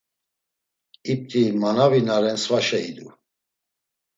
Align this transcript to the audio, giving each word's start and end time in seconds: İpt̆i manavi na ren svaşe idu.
İpt̆i 1.11 1.43
manavi 1.61 2.01
na 2.07 2.15
ren 2.23 2.37
svaşe 2.43 2.79
idu. 2.89 3.07